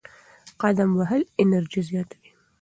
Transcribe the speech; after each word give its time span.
قدم 0.61 0.89
وهل 0.99 1.21
انرژي 1.41 1.81
زیاتوي. 1.89 2.29